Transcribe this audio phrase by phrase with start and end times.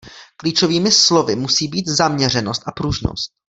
[0.37, 3.31] Klíčovými slovy musí být zaměřenost a pružnost.